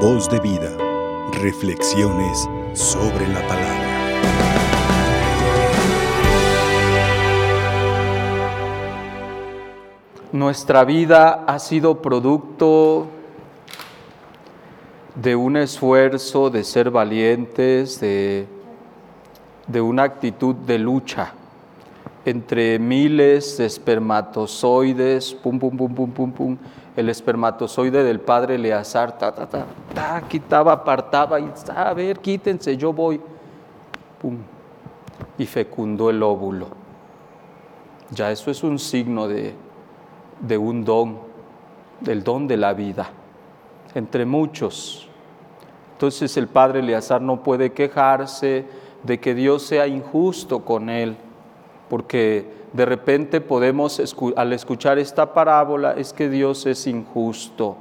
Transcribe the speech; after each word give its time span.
Voz 0.00 0.28
de 0.28 0.38
vida. 0.40 0.76
Reflexiones 1.40 2.46
sobre 2.74 3.26
la 3.28 3.40
palabra. 3.48 3.86
Nuestra 10.32 10.84
vida 10.84 11.44
ha 11.46 11.58
sido 11.58 12.02
producto 12.02 13.06
de 15.14 15.34
un 15.34 15.56
esfuerzo 15.56 16.50
de 16.50 16.62
ser 16.62 16.90
valientes, 16.90 17.98
de, 17.98 18.46
de 19.66 19.80
una 19.80 20.02
actitud 20.02 20.54
de 20.54 20.78
lucha 20.78 21.32
entre 22.26 22.78
miles 22.78 23.56
de 23.56 23.64
espermatozoides, 23.64 25.32
pum, 25.32 25.58
pum, 25.58 25.74
pum, 25.74 25.94
pum, 25.94 26.10
pum, 26.10 26.32
pum, 26.32 26.56
el 26.96 27.08
espermatozoide 27.08 28.02
del 28.02 28.20
padre 28.20 28.54
Eleazar, 28.54 29.18
ta, 29.18 29.32
ta, 29.32 29.46
ta, 29.46 29.66
ta, 29.94 30.22
quitaba, 30.28 30.72
apartaba 30.72 31.38
y, 31.38 31.50
a 31.74 31.92
ver, 31.92 32.18
quítense, 32.18 32.76
yo 32.76 32.92
voy, 32.92 33.20
pum, 34.20 34.38
y 35.36 35.46
fecundó 35.46 36.10
el 36.10 36.22
óvulo. 36.22 36.68
Ya 38.10 38.30
eso 38.30 38.50
es 38.50 38.62
un 38.62 38.78
signo 38.78 39.28
de, 39.28 39.54
de 40.40 40.56
un 40.58 40.84
don, 40.84 41.18
del 42.00 42.24
don 42.24 42.48
de 42.48 42.56
la 42.56 42.72
vida, 42.72 43.08
entre 43.94 44.24
muchos. 44.24 45.08
Entonces 45.92 46.36
el 46.36 46.48
padre 46.48 46.80
Eleazar 46.80 47.20
no 47.20 47.42
puede 47.42 47.72
quejarse 47.72 48.64
de 49.02 49.20
que 49.20 49.34
Dios 49.34 49.62
sea 49.62 49.86
injusto 49.86 50.64
con 50.64 50.88
él 50.88 51.16
porque 51.88 52.50
de 52.72 52.84
repente 52.84 53.40
podemos, 53.40 54.00
al 54.36 54.52
escuchar 54.52 54.98
esta 54.98 55.32
parábola, 55.32 55.92
es 55.92 56.12
que 56.12 56.28
Dios 56.28 56.66
es 56.66 56.86
injusto, 56.86 57.76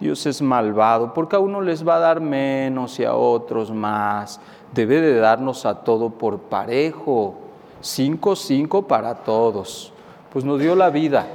Dios 0.00 0.26
es 0.26 0.42
malvado, 0.42 1.14
porque 1.14 1.36
a 1.36 1.38
uno 1.38 1.60
les 1.60 1.86
va 1.86 1.96
a 1.96 2.00
dar 2.00 2.20
menos 2.20 2.98
y 3.00 3.04
a 3.04 3.14
otros 3.14 3.70
más. 3.70 4.40
Debe 4.74 5.00
de 5.00 5.18
darnos 5.18 5.64
a 5.66 5.82
todo 5.82 6.10
por 6.10 6.38
parejo, 6.38 7.34
cinco, 7.80 8.36
cinco 8.36 8.82
para 8.82 9.14
todos. 9.14 9.92
Pues 10.32 10.44
nos 10.44 10.60
dio 10.60 10.74
la 10.74 10.90
vida 10.90 11.26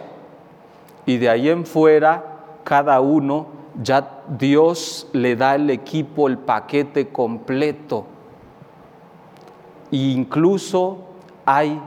y 1.06 1.18
de 1.18 1.30
ahí 1.30 1.50
en 1.50 1.66
fuera 1.66 2.24
cada 2.64 3.02
uno 3.02 3.48
ya 3.82 4.22
Dios 4.28 5.08
le 5.14 5.36
da 5.36 5.56
el 5.56 5.70
equipo, 5.70 6.28
el 6.28 6.38
paquete 6.38 7.10
completo. 7.10 8.06
E 9.92 9.98
incluso 9.98 11.00
hay 11.46 11.82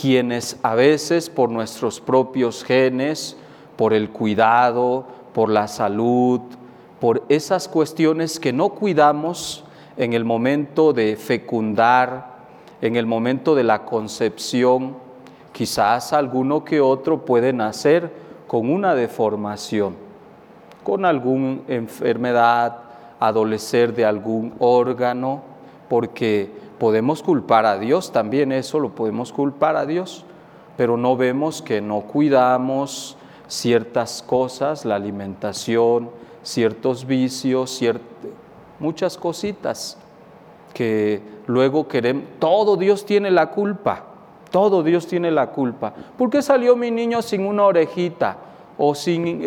quienes 0.00 0.58
a 0.62 0.74
veces 0.74 1.28
por 1.28 1.50
nuestros 1.50 2.00
propios 2.00 2.62
genes, 2.62 3.36
por 3.76 3.92
el 3.92 4.10
cuidado, 4.10 5.06
por 5.34 5.48
la 5.50 5.66
salud, 5.66 6.40
por 7.00 7.24
esas 7.28 7.66
cuestiones 7.66 8.38
que 8.38 8.52
no 8.52 8.70
cuidamos 8.70 9.64
en 9.96 10.12
el 10.12 10.24
momento 10.24 10.92
de 10.92 11.16
fecundar, 11.16 12.38
en 12.80 12.94
el 12.94 13.06
momento 13.06 13.56
de 13.56 13.64
la 13.64 13.84
concepción, 13.84 14.96
quizás 15.52 16.12
alguno 16.12 16.64
que 16.64 16.80
otro 16.80 17.24
puede 17.24 17.52
nacer 17.52 18.12
con 18.46 18.70
una 18.70 18.94
deformación, 18.94 19.96
con 20.84 21.04
alguna 21.04 21.58
enfermedad, 21.66 22.78
adolecer 23.18 23.94
de 23.94 24.04
algún 24.04 24.54
órgano, 24.60 25.42
porque 25.88 26.67
podemos 26.78 27.22
culpar 27.22 27.66
a 27.66 27.78
Dios, 27.78 28.12
también 28.12 28.52
eso 28.52 28.78
lo 28.78 28.90
podemos 28.90 29.32
culpar 29.32 29.76
a 29.76 29.86
Dios, 29.86 30.24
pero 30.76 30.96
no 30.96 31.16
vemos 31.16 31.62
que 31.62 31.80
no 31.80 32.02
cuidamos 32.02 33.16
ciertas 33.48 34.22
cosas, 34.22 34.84
la 34.84 34.96
alimentación, 34.96 36.10
ciertos 36.42 37.06
vicios, 37.06 37.80
muchas 38.78 39.16
cositas 39.16 39.98
que 40.74 41.22
luego 41.46 41.88
queremos, 41.88 42.24
todo 42.38 42.76
Dios 42.76 43.04
tiene 43.04 43.30
la 43.30 43.50
culpa, 43.50 44.04
todo 44.50 44.82
Dios 44.82 45.06
tiene 45.06 45.30
la 45.30 45.48
culpa. 45.48 45.92
¿Por 46.16 46.30
qué 46.30 46.42
salió 46.42 46.76
mi 46.76 46.90
niño 46.90 47.22
sin 47.22 47.46
una 47.46 47.64
orejita? 47.64 48.36
O 48.76 48.94
sin... 48.94 49.42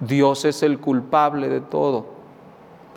Dios 0.00 0.44
es 0.44 0.62
el 0.62 0.78
culpable 0.78 1.48
de 1.48 1.60
todo. 1.60 2.17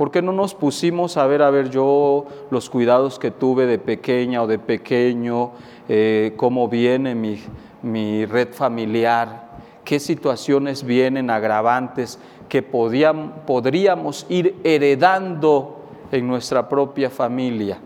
¿Por 0.01 0.09
qué 0.09 0.23
no 0.23 0.31
nos 0.31 0.55
pusimos 0.55 1.15
a 1.15 1.27
ver, 1.27 1.43
a 1.43 1.51
ver, 1.51 1.69
yo 1.69 2.25
los 2.49 2.71
cuidados 2.71 3.19
que 3.19 3.29
tuve 3.29 3.67
de 3.67 3.77
pequeña 3.77 4.41
o 4.41 4.47
de 4.47 4.57
pequeño, 4.57 5.51
eh, 5.87 6.33
cómo 6.37 6.67
viene 6.67 7.13
mi, 7.13 7.39
mi 7.83 8.25
red 8.25 8.51
familiar, 8.51 9.59
qué 9.85 9.99
situaciones 9.99 10.83
vienen 10.83 11.29
agravantes 11.29 12.17
que 12.49 12.63
podríamos 12.63 14.25
ir 14.27 14.55
heredando 14.63 15.81
en 16.11 16.27
nuestra 16.27 16.67
propia 16.67 17.11
familia? 17.11 17.77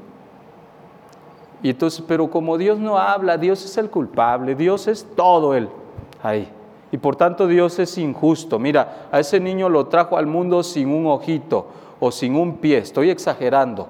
Y 1.61 1.71
entonces, 1.71 2.01
pero 2.07 2.29
como 2.29 2.57
Dios 2.57 2.79
no 2.79 2.97
habla, 2.97 3.37
Dios 3.37 3.65
es 3.65 3.77
el 3.77 3.89
culpable, 3.89 4.55
Dios 4.55 4.87
es 4.87 5.05
todo 5.17 5.53
Él 5.53 5.67
ahí. 6.23 6.47
Y 6.93 6.97
por 6.97 7.17
tanto 7.17 7.45
Dios 7.45 7.77
es 7.79 7.97
injusto. 7.97 8.57
Mira, 8.57 9.09
a 9.11 9.19
ese 9.19 9.41
niño 9.41 9.67
lo 9.67 9.87
trajo 9.87 10.17
al 10.17 10.27
mundo 10.27 10.63
sin 10.63 10.87
un 10.87 11.07
ojito 11.07 11.83
o 11.99 12.11
sin 12.11 12.35
un 12.35 12.57
pie, 12.57 12.79
estoy 12.79 13.09
exagerando. 13.09 13.87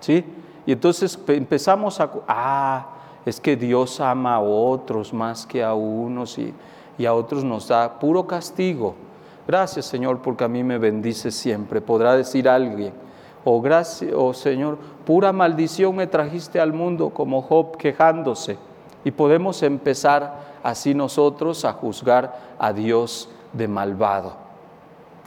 ¿Sí? 0.00 0.24
Y 0.66 0.72
entonces 0.72 1.18
empezamos 1.28 2.00
a, 2.00 2.10
ah, 2.26 2.86
es 3.24 3.40
que 3.40 3.56
Dios 3.56 4.00
ama 4.00 4.34
a 4.34 4.40
otros 4.40 5.12
más 5.12 5.46
que 5.46 5.62
a 5.62 5.74
unos 5.74 6.38
y, 6.38 6.54
a 7.06 7.12
otros 7.12 7.44
nos 7.44 7.68
da 7.68 7.98
puro 7.98 8.26
castigo. 8.26 8.94
Gracias 9.46 9.86
Señor 9.86 10.22
porque 10.22 10.44
a 10.44 10.48
mí 10.48 10.64
me 10.64 10.78
bendice 10.78 11.30
siempre, 11.30 11.80
podrá 11.80 12.16
decir 12.16 12.48
alguien. 12.48 12.92
O 13.44 13.60
gracias, 13.60 14.12
oh 14.16 14.34
Señor, 14.34 14.76
pura 15.04 15.32
maldición 15.32 15.94
me 15.94 16.08
trajiste 16.08 16.58
al 16.58 16.72
mundo 16.72 17.10
como 17.10 17.42
Job 17.42 17.76
quejándose. 17.76 18.58
Y 19.04 19.12
podemos 19.12 19.62
empezar 19.62 20.56
así 20.64 20.94
nosotros 20.94 21.64
a 21.64 21.72
juzgar 21.72 22.56
a 22.58 22.72
Dios 22.72 23.28
de 23.52 23.68
malvado. 23.68 24.45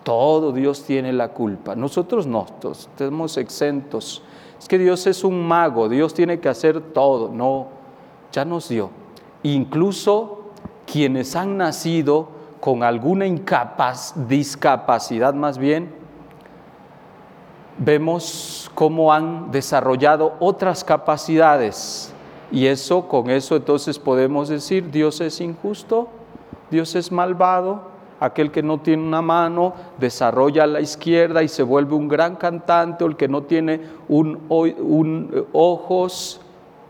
Todo 0.04 0.52
Dios 0.52 0.84
tiene 0.84 1.14
la 1.14 1.30
culpa. 1.30 1.76
Nosotros 1.76 2.26
no, 2.26 2.46
estamos 2.72 3.38
exentos. 3.38 4.24
Es 4.58 4.68
que 4.68 4.78
Dios 4.78 5.08
es 5.08 5.24
un 5.24 5.48
mago, 5.48 5.90
Dios 5.90 6.14
tiene 6.14 6.40
que 6.40 6.50
hacer 6.50 6.82
todo. 6.82 7.30
No, 7.30 7.68
ya 8.32 8.46
nos 8.46 8.70
dio. 8.70 8.90
Incluso 9.44 10.52
quienes 10.86 11.36
han 11.36 11.58
nacido 11.58 12.30
con 12.60 12.84
alguna 12.84 13.26
discapacidad 14.28 15.34
más 15.34 15.58
bien, 15.58 15.94
vemos 17.78 18.70
cómo 18.76 19.14
han 19.14 19.52
desarrollado 19.52 20.34
otras 20.40 20.84
capacidades. 20.84 22.14
Y 22.52 22.66
eso, 22.66 23.08
con 23.08 23.30
eso 23.30 23.56
entonces 23.56 24.00
podemos 24.00 24.50
decir, 24.50 24.92
Dios 24.92 25.22
es 25.22 25.40
injusto, 25.40 26.10
Dios 26.70 26.96
es 26.96 27.12
malvado, 27.12 27.89
aquel 28.20 28.52
que 28.52 28.62
no 28.62 28.80
tiene 28.80 29.04
una 29.04 29.22
mano 29.22 29.74
desarrolla 29.98 30.68
la 30.68 30.82
izquierda 30.82 31.42
y 31.42 31.48
se 31.48 31.64
vuelve 31.64 31.96
un 31.96 32.08
gran 32.08 32.36
cantante, 32.36 33.04
o 33.04 33.08
el 33.08 33.16
que 33.16 33.28
no 33.28 33.44
tiene 33.44 33.82
un, 34.08 34.48
eh, 34.50 35.46
ojos 35.54 36.42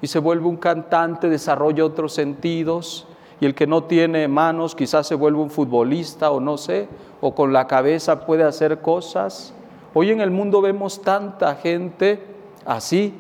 y 0.02 0.08
se 0.08 0.20
vuelve 0.20 0.48
un 0.48 0.58
cantante, 0.58 1.30
desarrolla 1.30 1.86
otros 1.86 2.14
sentidos, 2.14 3.06
y 3.40 3.46
el 3.46 3.56
que 3.56 3.68
no 3.68 3.84
tiene 3.84 4.28
manos 4.28 4.76
quizás 4.76 5.08
se 5.08 5.16
vuelve 5.16 5.40
un 5.40 5.50
futbolista 5.50 6.32
o 6.32 6.40
no 6.40 6.58
sé, 6.58 6.88
o 7.22 7.36
con 7.36 7.54
la 7.54 7.68
cabeza 7.68 8.26
puede 8.26 8.44
hacer 8.44 8.80
cosas. 8.80 9.54
Hoy 9.94 10.12
en 10.12 10.22
el 10.22 10.32
mundo 10.32 10.62
vemos 10.62 11.02
tanta 11.02 11.56
gente 11.56 12.22
así, 12.66 13.14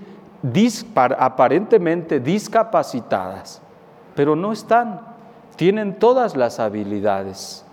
aparentemente 1.17 2.19
discapacitadas, 2.19 3.61
pero 4.15 4.35
no 4.35 4.51
están, 4.51 5.01
tienen 5.55 5.99
todas 5.99 6.35
las 6.35 6.59
habilidades 6.59 7.65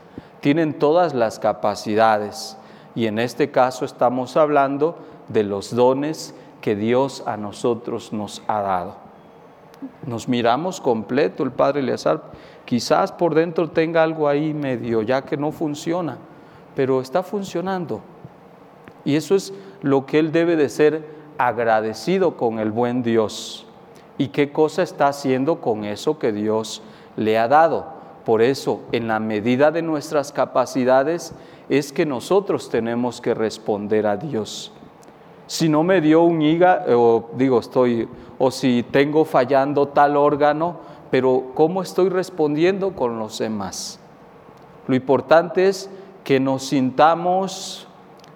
tienen 0.47 0.75
todas 0.75 1.12
las 1.12 1.41
capacidades 1.41 2.56
y 2.94 3.06
en 3.06 3.19
este 3.19 3.50
caso 3.50 3.85
estamos 3.85 4.37
hablando 4.37 4.97
de 5.26 5.43
los 5.43 5.75
dones 5.75 6.37
que 6.61 6.76
Dios 6.76 7.25
a 7.26 7.37
nosotros 7.37 8.12
nos 8.12 8.44
ha 8.47 8.61
dado. 8.61 8.94
Nos 10.06 10.29
miramos 10.29 10.81
completo, 10.81 11.43
el 11.43 11.50
Padre 11.50 11.81
Eleazar, 11.81 12.23
quizás 12.65 13.11
por 13.11 13.35
dentro 13.35 13.70
tenga 13.70 14.05
algo 14.05 14.29
ahí 14.29 14.55
medio 14.55 15.03
ya 15.03 15.23
que 15.23 15.37
no 15.37 15.50
funciona, 15.50 16.17
pero 16.76 17.00
está 17.00 17.25
funcionando. 17.25 18.03
Y 19.05 19.17
eso 19.17 19.35
es 19.35 19.53
lo 19.82 20.06
que 20.06 20.20
él 20.20 20.31
debe 20.31 20.55
de 20.55 20.69
ser 20.69 21.09
agradecido 21.38 22.37
con 22.37 22.61
el 22.61 22.70
buen 22.70 23.03
Dios. 23.03 23.67
¿Y 24.17 24.29
qué 24.29 24.53
cosa 24.53 24.85
está 24.85 25.09
haciendo 25.09 25.61
con 25.61 25.82
eso 25.82 26.20
que 26.20 26.31
Dios 26.31 26.82
le 27.17 27.37
ha 27.37 27.49
dado? 27.49 27.95
Por 28.26 28.43
eso, 28.43 28.81
en 28.90 29.06
la 29.06 29.20
medida 29.20 29.70
de 29.70 29.82
nuestras 29.82 30.32
capacidades, 30.32 31.32
es 31.69 31.93
que 31.93 32.05
nosotros 32.05 32.69
tenemos 32.69 33.20
que 33.20 33.34
responder 33.34 34.05
a 34.05 34.17
Dios. 34.17 34.73
Si 35.46 35.69
no 35.69 35.84
me 35.84 36.00
dio 36.00 36.23
un 36.23 36.43
hígado, 36.43 37.00
o 37.00 37.31
digo, 37.37 37.61
estoy, 37.61 38.08
o 38.37 38.50
si 38.50 38.82
tengo 38.90 39.25
fallando 39.25 39.87
tal 39.87 40.17
órgano, 40.17 40.78
pero 41.08 41.52
¿cómo 41.55 41.82
estoy 41.82 42.08
respondiendo 42.08 42.96
con 42.96 43.17
los 43.20 43.38
demás? 43.38 44.00
Lo 44.88 44.96
importante 44.96 45.69
es 45.69 45.88
que 46.25 46.40
nos 46.40 46.64
sintamos 46.64 47.87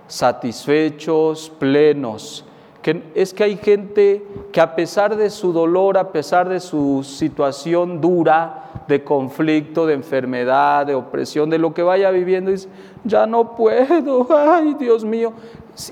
satisfechos, 0.07 1.51
plenos. 1.59 2.45
Que 2.81 3.11
es 3.17 3.35
que 3.35 3.43
hay 3.43 3.57
gente 3.57 4.25
que 4.53 4.61
a 4.61 4.77
pesar 4.77 5.17
de 5.17 5.31
su 5.31 5.53
dolor, 5.53 5.99
a 5.99 6.13
pesar 6.13 6.49
de 6.49 6.61
su 6.61 7.03
situación 7.03 8.01
dura, 8.01 8.70
de 8.91 9.03
conflicto, 9.03 9.87
de 9.87 9.95
enfermedad, 9.95 10.85
de 10.85 10.95
opresión, 10.95 11.49
de 11.49 11.59
lo 11.59 11.73
que 11.73 11.83
vaya 11.83 12.11
viviendo, 12.11 12.51
dice, 12.51 12.69
ya 13.05 13.25
no 13.27 13.55
puedo, 13.55 14.27
ay 14.37 14.75
Dios 14.75 15.05
mío, 15.05 15.33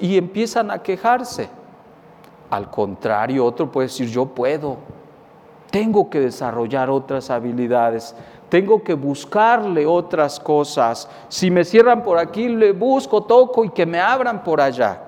y 0.01 0.19
empiezan 0.19 0.71
a 0.71 0.83
quejarse. 0.83 1.49
Al 2.51 2.71
contrario, 2.71 3.45
otro 3.45 3.71
puede 3.71 3.87
decir, 3.89 4.09
yo 4.09 4.27
puedo, 4.27 4.77
tengo 5.71 6.11
que 6.11 6.21
desarrollar 6.21 6.91
otras 6.91 7.31
habilidades, 7.31 8.15
tengo 8.49 8.83
que 8.83 8.95
buscarle 8.95 9.87
otras 9.87 10.41
cosas. 10.41 11.09
Si 11.29 11.51
me 11.51 11.65
cierran 11.65 12.03
por 12.03 12.19
aquí, 12.19 12.49
le 12.49 12.73
busco, 12.73 13.23
toco 13.23 13.65
y 13.65 13.71
que 13.71 13.87
me 13.87 14.01
abran 14.01 14.43
por 14.43 14.61
allá. 14.61 15.03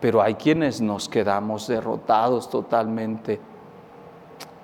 Pero 0.00 0.22
hay 0.22 0.34
quienes 0.34 0.80
nos 0.80 1.08
quedamos 1.08 1.66
derrotados 1.66 2.48
totalmente. 2.48 3.40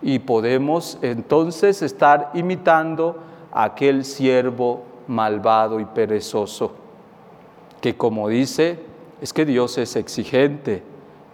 Y 0.03 0.21
podemos 0.21 0.99
entonces 1.03 1.83
estar 1.83 2.31
imitando 2.35 3.19
a 3.53 3.65
aquel 3.65 4.05
siervo 4.05 4.83
malvado 5.07 5.81
y 5.81 5.85
perezoso, 5.85 6.73
que 7.81 7.97
como 7.97 8.29
dice, 8.29 8.79
es 9.21 9.33
que 9.33 9.45
Dios 9.45 9.77
es 9.79 9.97
exigente, 9.97 10.83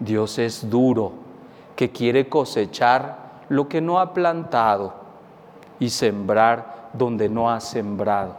Dios 0.01 0.39
es 0.39 0.69
duro, 0.69 1.13
que 1.77 1.91
quiere 1.91 2.29
cosechar 2.29 3.45
lo 3.49 3.69
que 3.69 3.81
no 3.81 4.01
ha 4.01 4.15
plantado 4.15 4.95
y 5.79 5.91
sembrar 5.91 6.91
donde 6.93 7.29
no 7.29 7.51
ha 7.51 7.61
sembrado. 7.61 8.37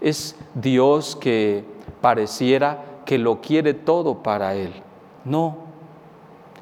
Es 0.00 0.36
Dios 0.54 1.16
que 1.16 1.64
pareciera 2.00 2.84
que 3.04 3.18
lo 3.18 3.40
quiere 3.40 3.74
todo 3.74 4.22
para 4.22 4.54
Él. 4.54 4.72
No, 5.24 5.56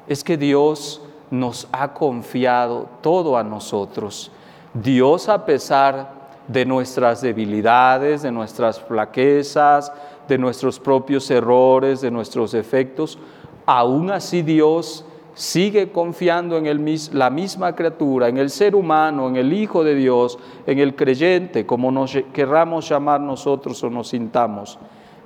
es 0.07 0.23
que 0.23 0.37
Dios 0.37 1.01
nos 1.31 1.67
ha 1.71 1.93
confiado 1.93 2.87
todo 3.01 3.37
a 3.37 3.43
nosotros. 3.43 4.31
Dios 4.73 5.29
a 5.29 5.45
pesar 5.45 6.17
de 6.47 6.65
nuestras 6.65 7.21
debilidades, 7.21 8.21
de 8.21 8.31
nuestras 8.31 8.79
flaquezas, 8.79 9.91
de 10.27 10.37
nuestros 10.37 10.79
propios 10.79 11.29
errores, 11.29 12.01
de 12.01 12.11
nuestros 12.11 12.51
defectos, 12.51 13.17
aún 13.65 14.11
así 14.11 14.41
Dios 14.41 15.05
sigue 15.33 15.91
confiando 15.91 16.57
en 16.57 16.65
el, 16.65 16.99
la 17.13 17.29
misma 17.29 17.75
criatura, 17.75 18.27
en 18.27 18.37
el 18.37 18.49
ser 18.49 18.75
humano, 18.75 19.27
en 19.27 19.35
el 19.35 19.53
Hijo 19.53 19.83
de 19.83 19.93
Dios, 19.93 20.39
en 20.65 20.79
el 20.79 20.95
creyente, 20.95 21.65
como 21.65 21.91
nos 21.91 22.17
querramos 22.33 22.89
llamar 22.89 23.21
nosotros 23.21 23.83
o 23.83 23.89
nos 23.89 24.09
sintamos, 24.09 24.79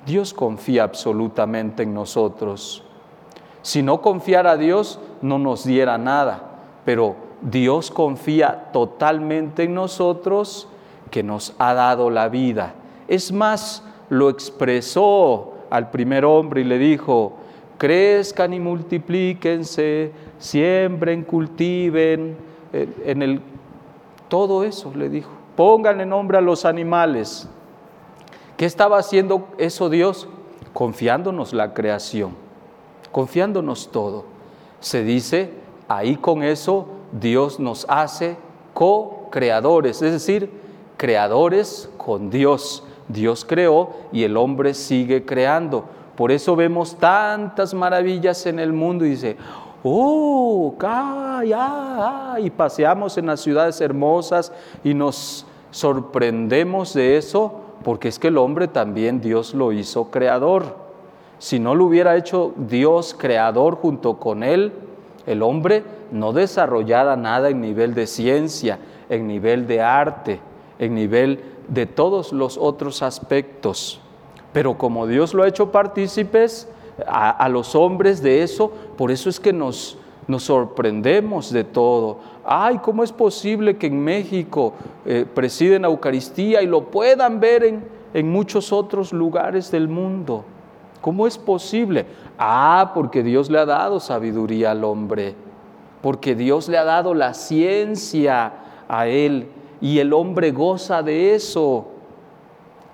Dios 0.04 0.34
confía 0.34 0.84
absolutamente 0.84 1.84
en 1.84 1.94
nosotros. 1.94 2.84
Si 3.62 3.82
no 3.82 4.02
confiara 4.02 4.52
a 4.52 4.56
Dios, 4.56 5.00
no 5.20 5.38
nos 5.38 5.64
diera 5.64 5.98
nada, 5.98 6.58
pero 6.84 7.16
Dios 7.40 7.90
confía 7.90 8.70
totalmente 8.72 9.64
en 9.64 9.74
nosotros 9.74 10.68
que 11.10 11.22
nos 11.22 11.54
ha 11.58 11.74
dado 11.74 12.10
la 12.10 12.28
vida. 12.28 12.74
Es 13.08 13.32
más, 13.32 13.84
lo 14.08 14.30
expresó 14.30 15.54
al 15.70 15.90
primer 15.90 16.24
hombre 16.24 16.62
y 16.62 16.64
le 16.64 16.78
dijo, 16.78 17.34
crezcan 17.78 18.52
y 18.52 18.60
multiplíquense, 18.60 20.12
siembren, 20.38 21.24
cultiven, 21.24 22.36
en 22.72 23.22
el 23.22 23.40
todo 24.28 24.64
eso 24.64 24.92
le 24.96 25.08
dijo. 25.10 25.30
Pónganle 25.56 26.06
nombre 26.06 26.38
a 26.38 26.40
los 26.40 26.64
animales. 26.64 27.48
¿Qué 28.56 28.64
estaba 28.64 28.98
haciendo 28.98 29.48
eso 29.58 29.90
Dios? 29.90 30.26
Confiándonos 30.72 31.52
la 31.52 31.74
creación, 31.74 32.34
confiándonos 33.12 33.90
todo. 33.92 34.24
Se 34.80 35.04
dice, 35.04 35.50
ahí 35.86 36.16
con 36.16 36.42
eso 36.42 36.86
Dios 37.12 37.60
nos 37.60 37.86
hace 37.88 38.36
co-creadores, 38.74 40.02
es 40.02 40.12
decir, 40.12 40.50
creadores 40.96 41.90
con 41.96 42.30
Dios. 42.30 42.84
Dios 43.08 43.44
creó 43.44 43.90
y 44.12 44.24
el 44.24 44.36
hombre 44.36 44.74
sigue 44.74 45.24
creando. 45.24 45.84
Por 46.16 46.32
eso 46.32 46.56
vemos 46.56 46.96
tantas 46.96 47.74
maravillas 47.74 48.46
en 48.46 48.58
el 48.58 48.72
mundo 48.72 49.04
y 49.04 49.10
dice, 49.10 49.36
oh, 49.82 50.74
ya, 51.44 52.36
y 52.38 52.50
paseamos 52.50 53.18
en 53.18 53.26
las 53.26 53.40
ciudades 53.40 53.80
hermosas 53.80 54.52
y 54.84 54.94
nos 54.94 55.46
sorprendemos 55.70 56.94
de 56.94 57.16
eso, 57.16 57.60
porque 57.82 58.08
es 58.08 58.18
que 58.18 58.28
el 58.28 58.38
hombre 58.38 58.68
también 58.68 59.20
Dios 59.20 59.54
lo 59.54 59.72
hizo 59.72 60.10
creador. 60.10 60.81
Si 61.42 61.58
no 61.58 61.74
lo 61.74 61.86
hubiera 61.86 62.16
hecho 62.16 62.54
Dios 62.56 63.16
creador 63.18 63.74
junto 63.74 64.18
con 64.18 64.44
él, 64.44 64.70
el 65.26 65.42
hombre 65.42 65.82
no 66.12 66.32
desarrollara 66.32 67.16
nada 67.16 67.50
en 67.50 67.60
nivel 67.60 67.94
de 67.94 68.06
ciencia, 68.06 68.78
en 69.08 69.26
nivel 69.26 69.66
de 69.66 69.80
arte, 69.80 70.38
en 70.78 70.94
nivel 70.94 71.40
de 71.66 71.86
todos 71.86 72.32
los 72.32 72.56
otros 72.56 73.02
aspectos. 73.02 74.00
Pero 74.52 74.78
como 74.78 75.08
Dios 75.08 75.34
lo 75.34 75.42
ha 75.42 75.48
hecho 75.48 75.72
partícipes 75.72 76.68
a, 77.08 77.48
los 77.48 77.74
hombres 77.74 78.22
de 78.22 78.44
eso, 78.44 78.70
por 78.96 79.10
eso 79.10 79.28
es 79.28 79.40
que 79.40 79.52
nos, 79.52 79.98
nos 80.28 80.44
sorprendemos 80.44 81.52
de 81.52 81.64
todo. 81.64 82.18
Ay, 82.44 82.78
¿cómo 82.78 83.02
es 83.02 83.10
posible 83.10 83.76
que 83.76 83.88
en 83.88 83.98
México 83.98 84.74
eh, 85.04 85.26
presiden 85.34 85.82
la 85.82 85.88
Eucaristía 85.88 86.62
y 86.62 86.68
lo 86.68 86.84
puedan 86.84 87.40
ver 87.40 87.64
en, 87.64 87.84
en 88.14 88.30
muchos 88.30 88.72
otros 88.72 89.12
lugares 89.12 89.72
del 89.72 89.88
mundo? 89.88 90.44
¿Cómo 91.02 91.26
es 91.26 91.36
posible? 91.36 92.06
Ah, 92.38 92.92
porque 92.94 93.22
Dios 93.22 93.50
le 93.50 93.58
ha 93.58 93.66
dado 93.66 94.00
sabiduría 94.00 94.70
al 94.70 94.84
hombre, 94.84 95.34
porque 96.00 96.34
Dios 96.34 96.68
le 96.68 96.78
ha 96.78 96.84
dado 96.84 97.12
la 97.12 97.34
ciencia 97.34 98.52
a 98.88 99.08
él 99.08 99.48
y 99.80 99.98
el 99.98 100.12
hombre 100.12 100.52
goza 100.52 101.02
de 101.02 101.34
eso. 101.34 101.88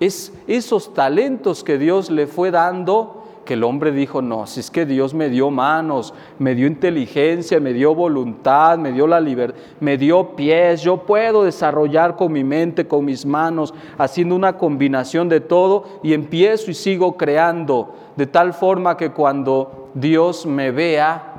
Es 0.00 0.32
esos 0.46 0.94
talentos 0.94 1.62
que 1.62 1.76
Dios 1.76 2.10
le 2.10 2.26
fue 2.26 2.50
dando 2.50 3.17
que 3.48 3.54
el 3.54 3.64
hombre 3.64 3.92
dijo, 3.92 4.20
no, 4.20 4.46
si 4.46 4.60
es 4.60 4.70
que 4.70 4.84
Dios 4.84 5.14
me 5.14 5.30
dio 5.30 5.50
manos, 5.50 6.12
me 6.38 6.54
dio 6.54 6.66
inteligencia, 6.66 7.58
me 7.60 7.72
dio 7.72 7.94
voluntad, 7.94 8.76
me 8.76 8.92
dio 8.92 9.06
la 9.06 9.20
libertad, 9.20 9.58
me 9.80 9.96
dio 9.96 10.36
pies, 10.36 10.82
yo 10.82 10.98
puedo 10.98 11.44
desarrollar 11.44 12.14
con 12.14 12.30
mi 12.30 12.44
mente, 12.44 12.86
con 12.86 13.06
mis 13.06 13.24
manos, 13.24 13.72
haciendo 13.96 14.36
una 14.36 14.58
combinación 14.58 15.30
de 15.30 15.40
todo 15.40 15.84
y 16.02 16.12
empiezo 16.12 16.70
y 16.70 16.74
sigo 16.74 17.16
creando, 17.16 17.94
de 18.16 18.26
tal 18.26 18.52
forma 18.52 18.98
que 18.98 19.12
cuando 19.12 19.88
Dios 19.94 20.44
me 20.44 20.70
vea, 20.70 21.32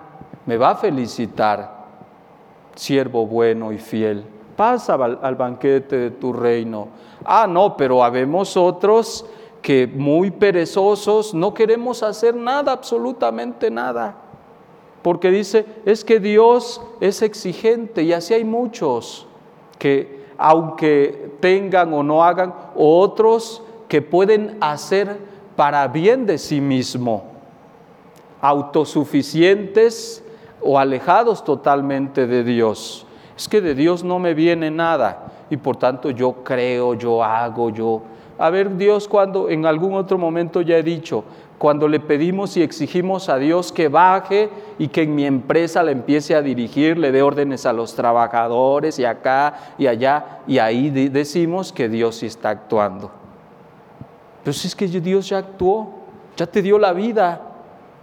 me 0.48 0.58
va 0.58 0.72
a 0.72 0.75
felicitar, 0.78 1.86
siervo 2.74 3.28
bueno 3.28 3.72
y 3.72 3.78
fiel 3.78 4.25
pasa 4.56 4.96
al, 4.96 5.36
banquete 5.36 5.96
de 5.96 6.12
tu 6.12 6.34
reino. 6.34 6.89
Ah, 7.24 7.48
no, 7.48 7.78
pero 7.78 8.04
habemos 8.04 8.58
otros 8.58 9.25
que 9.62 9.88
muy 9.88 10.32
perezosos 10.32 11.34
no 11.34 11.54
queremos 11.54 12.04
hacer 12.04 12.36
nada, 12.36 12.72
absolutamente 12.72 13.70
nada. 13.70 14.16
Porque 15.01 15.32
dice, 15.32 15.66
es 15.86 16.04
que 16.04 16.20
Dios 16.20 16.82
es 17.00 17.22
exigente 17.22 18.04
y 18.04 18.13
así 18.13 18.34
hay 18.34 18.44
muchos 18.44 19.28
que 19.78 20.20
aunque 20.38 21.36
tengan 21.39 21.94
o 21.94 22.04
no 22.04 22.24
hagan, 22.24 22.54
otros 22.75 23.62
que 23.88 24.01
pueden 24.01 24.58
hacer 24.62 25.18
para 25.56 25.88
bien 25.88 26.25
de 26.25 26.38
sí 26.38 26.62
mismo, 26.62 27.24
autosuficientes 28.42 30.24
o 30.62 30.80
alejados 30.80 31.44
totalmente 31.44 32.28
de 32.28 32.44
Dios 32.44 33.06
es 33.39 33.48
que 33.48 33.62
de 33.62 33.74
Dios 33.74 34.04
no 34.04 34.20
me 34.20 34.34
viene 34.34 34.70
nada 34.70 35.32
y 35.50 35.56
por 35.56 35.78
tanto 35.78 36.10
yo 36.10 36.44
creo, 36.44 36.94
yo 36.94 37.24
hago, 37.24 37.70
yo... 37.70 38.01
A 38.39 38.50
ver, 38.50 38.77
Dios 38.77 39.10
cuando 39.10 39.50
en 39.50 39.65
algún 39.65 39.96
otro 39.96 40.17
momento 40.17 40.62
ya 40.62 40.77
he 40.77 40.84
dicho, 40.84 41.25
cuando 41.58 41.89
le 41.89 42.00
pedimos 42.00 42.55
y 42.55 42.63
exigimos 42.63 43.27
a 43.27 43.38
Dios 43.38 43.74
que 43.74 43.89
baje 43.89 44.50
y 44.79 44.88
que 44.88 45.03
en 45.03 45.13
mi 45.13 45.25
empresa 45.25 45.84
le 45.84 45.91
empiece 45.91 46.34
a 46.34 46.41
dirigir, 46.41 46.98
le 46.98 47.12
dé 47.12 47.22
órdenes 47.22 47.65
a 47.65 47.74
los 47.74 47.93
trabajadores 47.96 48.98
y 48.98 49.03
acá 49.03 49.74
y 49.77 49.88
allá, 49.88 50.39
y 50.48 50.58
ahí 50.58 50.89
decimos 50.89 51.74
que 51.74 51.89
Dios 51.89 52.15
sí 52.15 52.27
está 52.27 52.51
actuando. 52.51 53.12
Pero 54.41 54.53
si 54.53 54.67
es 54.67 54.75
que 54.75 54.88
Dios 54.88 55.27
ya 55.27 55.39
actuó, 55.39 55.89
ya 56.38 56.48
te 56.48 56.62
dio 56.62 56.79
la 56.79 56.93
vida, 56.93 57.41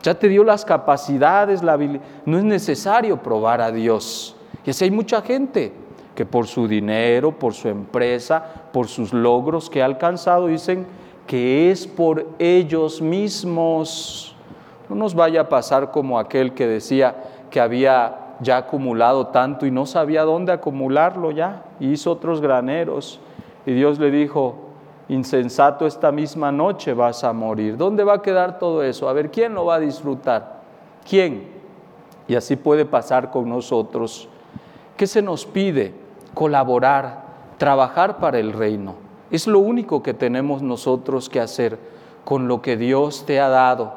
ya 0.02 0.14
te 0.14 0.28
dio 0.28 0.45
las 0.45 0.66
capacidades, 0.66 1.62
la 1.62 1.73
habilidad. 1.73 2.05
No 2.26 2.37
es 2.37 2.45
necesario 2.45 3.23
probar 3.23 3.62
a 3.62 3.73
Dios. 3.73 4.37
Y 4.66 4.71
así 4.71 4.85
hay 4.85 4.90
mucha 4.90 5.23
gente 5.23 5.73
que 6.14 6.26
por 6.26 6.47
su 6.47 6.69
dinero, 6.69 7.38
por 7.38 7.55
su 7.55 7.69
empresa, 7.69 8.66
por 8.76 8.88
sus 8.88 9.14
logros 9.14 9.71
que 9.71 9.80
ha 9.80 9.87
alcanzado, 9.87 10.49
dicen 10.49 10.87
que 11.26 11.71
es 11.71 11.87
por 11.87 12.26
ellos 12.38 13.00
mismos. 13.00 14.37
No 14.90 14.97
nos 14.97 15.14
vaya 15.14 15.40
a 15.40 15.49
pasar 15.49 15.90
como 15.90 16.18
aquel 16.18 16.52
que 16.52 16.66
decía 16.66 17.16
que 17.50 17.59
había 17.59 18.35
ya 18.40 18.59
acumulado 18.59 19.28
tanto 19.28 19.64
y 19.64 19.71
no 19.71 19.87
sabía 19.87 20.25
dónde 20.25 20.52
acumularlo 20.52 21.30
ya, 21.30 21.62
y 21.80 21.92
hizo 21.92 22.12
otros 22.12 22.42
graneros. 22.42 23.18
Y 23.64 23.73
Dios 23.73 23.99
le 23.99 24.11
dijo, 24.11 24.56
insensato, 25.09 25.87
esta 25.87 26.12
misma 26.12 26.52
noche 26.52 26.92
vas 26.92 27.25
a 27.25 27.33
morir. 27.33 27.78
¿Dónde 27.78 28.04
va 28.04 28.16
a 28.16 28.21
quedar 28.21 28.59
todo 28.59 28.83
eso? 28.83 29.09
A 29.09 29.14
ver, 29.14 29.30
¿quién 29.30 29.54
lo 29.54 29.64
va 29.64 29.76
a 29.76 29.80
disfrutar? 29.80 30.61
¿Quién? 31.09 31.49
Y 32.28 32.35
así 32.35 32.56
puede 32.56 32.85
pasar 32.85 33.30
con 33.30 33.49
nosotros. 33.49 34.28
¿Qué 34.99 35.06
se 35.06 35.23
nos 35.23 35.47
pide? 35.47 35.95
Colaborar, 36.35 37.25
trabajar 37.59 38.19
para 38.19 38.39
el 38.39 38.53
reino. 38.53 38.95
Es 39.31 39.47
lo 39.47 39.59
único 39.59 40.03
que 40.03 40.15
tenemos 40.15 40.63
nosotros 40.63 41.29
que 41.29 41.41
hacer 41.41 41.79
con 42.25 42.49
lo 42.49 42.63
que 42.63 42.77
Dios 42.77 43.25
te 43.27 43.41
ha 43.41 43.49
dado. 43.49 43.95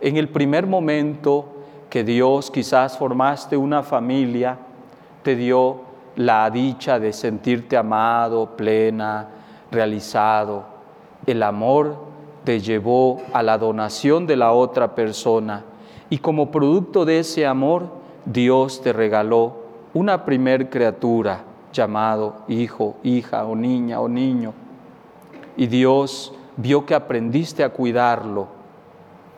En 0.00 0.16
el 0.16 0.28
primer 0.28 0.66
momento 0.66 1.46
que 1.90 2.04
Dios 2.04 2.50
quizás 2.50 2.96
formaste 2.96 3.56
una 3.56 3.82
familia, 3.82 4.58
te 5.22 5.36
dio 5.36 5.82
la 6.16 6.50
dicha 6.50 6.98
de 6.98 7.12
sentirte 7.12 7.76
amado, 7.76 8.56
plena, 8.56 9.28
realizado. 9.70 10.64
El 11.26 11.42
amor 11.42 11.96
te 12.44 12.60
llevó 12.60 13.22
a 13.32 13.42
la 13.42 13.58
donación 13.58 14.26
de 14.26 14.36
la 14.36 14.52
otra 14.52 14.94
persona 14.94 15.64
y 16.10 16.18
como 16.18 16.50
producto 16.50 17.04
de 17.04 17.20
ese 17.20 17.46
amor, 17.46 17.88
Dios 18.24 18.82
te 18.82 18.92
regaló 18.92 19.62
una 19.94 20.24
primer 20.24 20.70
criatura 20.70 21.44
llamado 21.72 22.44
hijo, 22.48 22.96
hija 23.02 23.44
o 23.44 23.56
niña 23.56 24.00
o 24.00 24.08
niño. 24.08 24.52
Y 25.56 25.66
Dios 25.66 26.34
vio 26.56 26.84
que 26.86 26.94
aprendiste 26.94 27.64
a 27.64 27.70
cuidarlo, 27.70 28.48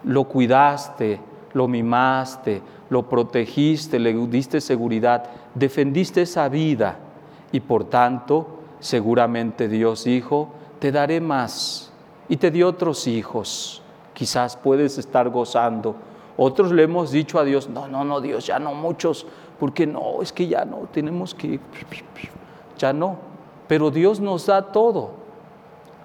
lo 0.04 0.24
cuidaste, 0.24 1.20
lo 1.52 1.68
mimaste, 1.68 2.62
lo 2.90 3.08
protegiste, 3.08 3.98
le 3.98 4.12
diste 4.26 4.60
seguridad, 4.60 5.24
defendiste 5.54 6.22
esa 6.22 6.48
vida 6.48 6.98
y 7.52 7.60
por 7.60 7.84
tanto 7.84 8.46
seguramente 8.80 9.68
Dios 9.68 10.04
dijo, 10.04 10.50
te 10.78 10.92
daré 10.92 11.20
más 11.20 11.92
y 12.28 12.36
te 12.36 12.50
dio 12.50 12.68
otros 12.68 13.06
hijos. 13.06 13.82
Quizás 14.12 14.56
puedes 14.56 14.98
estar 14.98 15.28
gozando 15.30 15.96
otros 16.36 16.72
le 16.72 16.82
hemos 16.82 17.10
dicho 17.10 17.38
a 17.38 17.44
Dios, 17.44 17.68
no, 17.68 17.86
no, 17.88 18.04
no, 18.04 18.20
Dios, 18.20 18.46
ya 18.46 18.58
no 18.58 18.74
muchos, 18.74 19.26
porque 19.58 19.86
no, 19.86 20.20
es 20.20 20.32
que 20.32 20.48
ya 20.48 20.64
no, 20.64 20.88
tenemos 20.92 21.34
que, 21.34 21.60
ya 22.78 22.92
no. 22.92 23.16
Pero 23.68 23.90
Dios 23.90 24.20
nos 24.20 24.46
da 24.46 24.62
todo, 24.72 25.10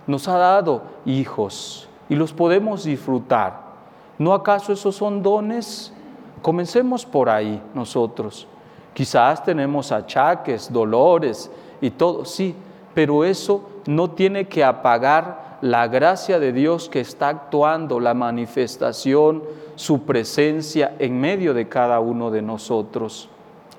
nos 0.06 0.28
ha 0.28 0.38
dado 0.38 0.84
hijos 1.06 1.90
y 2.08 2.16
los 2.16 2.32
podemos 2.32 2.84
disfrutar. 2.84 3.70
¿No 4.18 4.34
acaso 4.34 4.74
esos 4.74 4.96
son 4.96 5.24
dones? 5.24 5.94
Comencemos 6.42 7.06
por 7.06 7.30
ahí 7.30 7.62
nosotros. 7.74 8.48
Quizás 8.94 9.44
tenemos 9.44 9.92
achaques, 9.92 10.72
dolores 10.72 11.50
y 11.82 11.90
todo, 11.90 12.26
sí, 12.26 12.56
pero 12.94 13.24
eso 13.24 13.64
no 13.88 14.10
tiene 14.12 14.48
que 14.48 14.64
apagar 14.64 15.49
la 15.62 15.88
gracia 15.88 16.40
de 16.40 16.54
Dios 16.54 16.90
que 16.90 17.00
está 17.00 17.30
actuando, 17.30 18.00
la 18.00 18.14
manifestación 18.14 19.44
su 19.76 20.02
presencia 20.04 20.96
en 21.00 21.22
medio 21.22 21.54
de 21.54 21.70
cada 21.70 22.02
uno 22.02 22.32
de 22.32 22.42
nosotros. 22.42 23.30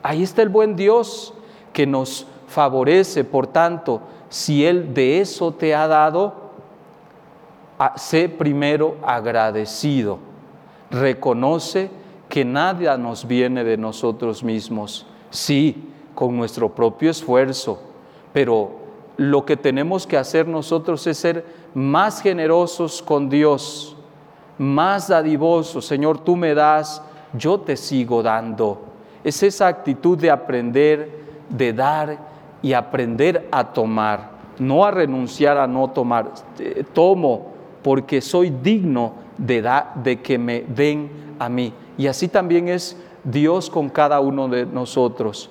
Ahí 0.03 0.23
está 0.23 0.41
el 0.41 0.49
buen 0.49 0.75
Dios 0.75 1.35
que 1.75 1.87
nos 1.87 2.27
favorece, 2.49 3.23
por 3.23 3.47
tanto, 3.47 4.01
si 4.31 4.65
Él 4.65 4.95
de 4.95 5.21
eso 5.21 5.53
te 5.53 5.75
ha 5.75 5.87
dado, 5.87 6.35
sé 7.97 8.31
primero 8.31 8.97
agradecido. 9.03 10.19
Reconoce 10.91 11.91
que 12.31 12.47
nada 12.47 12.97
nos 12.97 13.27
viene 13.27 13.63
de 13.63 13.77
nosotros 13.77 14.43
mismos, 14.43 15.07
sí, 15.29 15.93
con 16.15 16.35
nuestro 16.37 16.75
propio 16.75 17.11
esfuerzo, 17.11 17.79
pero 18.33 18.71
lo 19.19 19.45
que 19.45 19.59
tenemos 19.59 20.07
que 20.07 20.17
hacer 20.17 20.49
nosotros 20.49 21.07
es 21.07 21.19
ser 21.19 21.45
más 21.75 22.21
generosos 22.23 23.03
con 23.03 23.29
Dios 23.29 23.97
más 24.61 25.09
dadivoso, 25.09 25.81
Señor, 25.81 26.19
tú 26.19 26.37
me 26.37 26.55
das, 26.55 27.03
yo 27.33 27.61
te 27.61 27.79
sigo 27.79 28.23
dando. 28.23 28.79
Es 29.25 29.43
esa 29.43 29.69
actitud 29.69 30.19
de 30.19 30.31
aprender, 30.31 31.11
de 31.49 31.73
dar 31.73 32.19
y 32.61 32.75
aprender 32.75 33.49
a 33.51 33.73
tomar, 33.73 34.33
no 34.59 34.85
a 34.85 34.91
renunciar 34.91 35.57
a 35.57 35.67
no 35.67 35.89
tomar. 35.89 36.33
Eh, 36.59 36.85
tomo 36.93 37.47
porque 37.83 38.21
soy 38.21 38.51
digno 38.51 39.15
de, 39.39 39.67
de 39.95 40.21
que 40.21 40.37
me 40.37 40.61
den 40.61 41.11
a 41.39 41.49
mí. 41.49 41.73
Y 41.97 42.07
así 42.07 42.29
también 42.29 42.69
es 42.69 42.99
Dios 43.25 43.71
con 43.71 43.89
cada 43.89 44.21
uno 44.21 44.47
de 44.47 44.67
nosotros. 44.67 45.49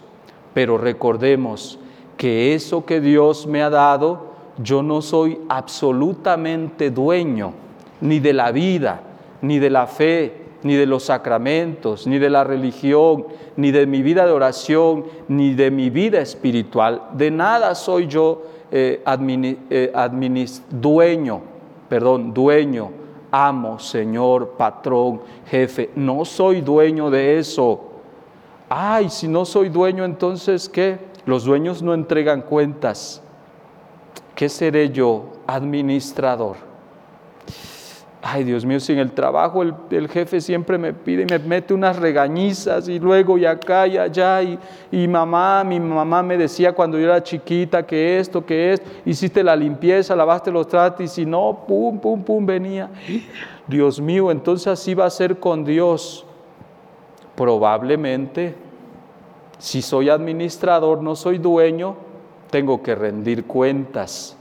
Pero 0.53 0.77
recordemos 0.77 1.79
que 2.15 2.53
eso 2.53 2.85
que 2.85 3.01
Dios 3.01 3.47
me 3.47 3.63
ha 3.63 3.71
dado, 3.71 4.28
yo 4.61 4.83
no 4.83 5.01
soy 5.01 5.39
absolutamente 5.49 6.91
dueño 6.91 7.53
ni 8.01 8.19
de 8.19 8.33
la 8.33 8.51
vida, 8.51 9.01
ni 9.41 9.59
de 9.59 9.69
la 9.69 9.87
fe, 9.87 10.33
ni 10.63 10.75
de 10.75 10.85
los 10.85 11.03
sacramentos, 11.03 12.05
ni 12.05 12.19
de 12.19 12.29
la 12.29 12.43
religión, 12.43 13.25
ni 13.55 13.71
de 13.71 13.87
mi 13.87 14.01
vida 14.01 14.25
de 14.25 14.31
oración, 14.31 15.05
ni 15.27 15.53
de 15.53 15.71
mi 15.71 15.89
vida 15.89 16.19
espiritual. 16.19 17.03
De 17.13 17.31
nada 17.31 17.75
soy 17.75 18.07
yo 18.07 18.43
eh, 18.71 19.01
eh 19.69 20.45
dueño, 20.69 21.41
perdón, 21.87 22.33
dueño, 22.33 22.91
amo, 23.31 23.79
Señor, 23.79 24.55
patrón, 24.57 25.21
jefe. 25.45 25.91
No 25.95 26.25
soy 26.25 26.61
dueño 26.61 27.09
de 27.09 27.39
eso. 27.39 27.85
Ay, 28.67 29.09
si 29.09 29.27
no 29.27 29.45
soy 29.45 29.69
dueño, 29.69 30.03
entonces 30.03 30.67
¿qué? 30.69 30.99
Los 31.25 31.45
dueños 31.45 31.81
no 31.81 31.93
entregan 31.93 32.41
cuentas. 32.41 33.23
¿Qué 34.39 34.47
seré 34.47 34.89
yo? 34.89 35.25
Administrador. 35.47 36.55
Ay, 38.21 38.45
Dios 38.45 38.63
mío, 38.63 38.79
si 38.79 38.93
en 38.93 38.99
el 38.99 39.11
trabajo 39.11 39.61
el, 39.61 40.07
jefe 40.07 40.39
siempre 40.39 40.77
me 40.77 40.93
pide 40.93 41.23
y 41.23 41.25
me 41.25 41.39
mete 41.39 41.73
unas 41.73 41.97
regañizas 41.99 42.87
y 42.87 42.99
luego 42.99 43.37
y 43.37 43.45
acá 43.45 43.85
y 43.85 43.97
allá 43.97 44.41
y, 44.41 44.57
y, 44.93 45.09
mamá, 45.09 45.65
mi 45.65 45.77
mamá 45.77 46.23
me 46.23 46.37
decía 46.37 46.71
cuando 46.71 46.97
yo 46.97 47.03
era 47.07 47.21
chiquita 47.21 47.85
que 47.85 48.17
esto, 48.17 48.45
que 48.45 48.71
esto, 48.71 48.89
hiciste 49.03 49.43
la 49.43 49.57
limpieza, 49.57 50.15
lavaste 50.15 50.51
los 50.51 50.69
tratos 50.69 51.01
y 51.01 51.09
si 51.09 51.25
no, 51.25 51.65
pum, 51.67 51.99
pum, 51.99 52.23
pum, 52.23 52.45
venía. 52.45 52.89
Dios 53.67 53.99
mío, 53.99 54.31
entonces 54.31 54.67
así 54.67 54.93
va 54.93 55.03
a 55.03 55.09
ser 55.09 55.37
con 55.37 55.65
Dios. 55.65 56.25
Probablemente, 57.35 58.55
si 59.57 59.81
soy 59.81 60.09
administrador, 60.09 61.03
no 61.03 61.17
soy 61.17 61.39
dueño, 61.39 62.07
tengo 62.49 62.81
que 62.81 62.95
rendir 62.95 63.45
cuentas. 63.45 64.35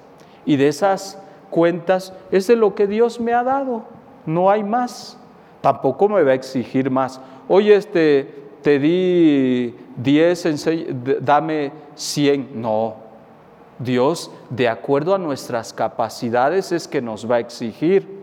Y 0.44 0.56
de 0.56 0.68
esas 0.68 1.20
cuentas 1.50 2.12
es 2.30 2.46
de 2.46 2.56
lo 2.56 2.74
que 2.74 2.86
Dios 2.86 3.20
me 3.20 3.34
ha 3.34 3.42
dado, 3.42 3.84
no 4.26 4.50
hay 4.50 4.62
más. 4.62 5.18
Tampoco 5.60 6.08
me 6.08 6.22
va 6.22 6.32
a 6.32 6.34
exigir 6.34 6.90
más. 6.90 7.20
Oye, 7.48 7.74
este, 7.74 8.32
te 8.62 8.78
di 8.78 9.74
10, 9.96 11.20
dame 11.20 11.72
100. 11.94 12.60
No, 12.60 12.94
Dios, 13.78 14.30
de 14.50 14.68
acuerdo 14.68 15.14
a 15.14 15.18
nuestras 15.18 15.72
capacidades, 15.72 16.72
es 16.72 16.86
que 16.86 17.02
nos 17.02 17.30
va 17.30 17.36
a 17.36 17.40
exigir. 17.40 18.18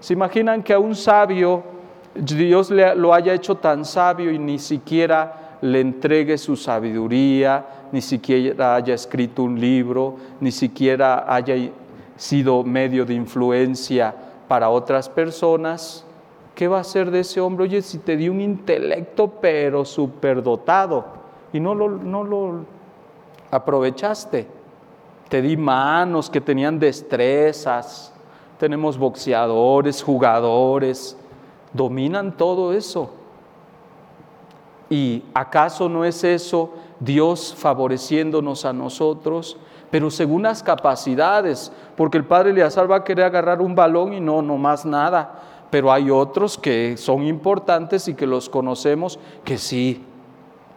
¿Se 0.00 0.12
imaginan 0.12 0.62
que 0.62 0.72
a 0.72 0.78
un 0.78 0.94
sabio 0.94 1.76
Dios 2.14 2.70
lo 2.70 3.12
haya 3.12 3.34
hecho 3.34 3.56
tan 3.56 3.84
sabio 3.84 4.30
y 4.30 4.38
ni 4.38 4.58
siquiera 4.58 5.58
le 5.60 5.80
entregue 5.80 6.38
su 6.38 6.56
sabiduría, 6.56 7.64
ni 7.92 8.00
siquiera 8.00 8.74
haya 8.74 8.94
escrito 8.94 9.42
un 9.42 9.60
libro, 9.60 10.16
ni 10.40 10.50
siquiera 10.50 11.32
haya 11.32 11.54
sido 12.16 12.62
medio 12.64 13.04
de 13.04 13.14
influencia 13.14 14.14
para 14.48 14.70
otras 14.70 15.08
personas, 15.08 16.04
¿qué 16.54 16.68
va 16.68 16.78
a 16.78 16.80
hacer 16.80 17.10
de 17.10 17.20
ese 17.20 17.40
hombre? 17.40 17.64
Oye, 17.64 17.82
si 17.82 17.98
te 17.98 18.16
di 18.16 18.28
un 18.28 18.40
intelecto 18.40 19.28
pero 19.40 19.84
superdotado 19.84 21.04
y 21.52 21.60
no 21.60 21.74
lo, 21.74 21.88
no 21.88 22.24
lo 22.24 22.64
aprovechaste. 23.50 24.46
Te 25.28 25.42
di 25.42 25.56
manos 25.56 26.30
que 26.30 26.40
tenían 26.40 26.78
destrezas, 26.78 28.12
tenemos 28.58 28.96
boxeadores, 28.96 30.02
jugadores, 30.02 31.16
dominan 31.72 32.36
todo 32.36 32.72
eso. 32.72 33.10
¿Y 34.88 35.24
acaso 35.34 35.88
no 35.88 36.04
es 36.04 36.22
eso 36.22 36.70
Dios 37.00 37.54
favoreciéndonos 37.56 38.64
a 38.64 38.72
nosotros? 38.72 39.58
pero 39.90 40.10
según 40.10 40.42
las 40.42 40.62
capacidades, 40.62 41.72
porque 41.96 42.18
el 42.18 42.24
padre 42.24 42.50
Eleazar 42.50 42.90
va 42.90 42.96
a 42.96 43.04
querer 43.04 43.24
agarrar 43.24 43.60
un 43.60 43.74
balón 43.74 44.12
y 44.12 44.20
no, 44.20 44.42
no 44.42 44.56
más 44.56 44.84
nada, 44.84 45.40
pero 45.70 45.92
hay 45.92 46.10
otros 46.10 46.58
que 46.58 46.96
son 46.96 47.24
importantes 47.26 48.08
y 48.08 48.14
que 48.14 48.26
los 48.26 48.48
conocemos 48.48 49.18
que 49.44 49.58
sí. 49.58 50.04